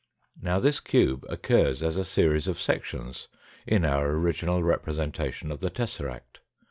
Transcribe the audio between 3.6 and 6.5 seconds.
in our original representation of the tesseract.